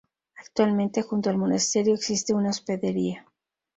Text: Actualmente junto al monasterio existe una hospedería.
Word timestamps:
Actualmente 0.35 1.03
junto 1.03 1.29
al 1.29 1.37
monasterio 1.37 1.93
existe 1.93 2.33
una 2.33 2.49
hospedería. 2.49 3.27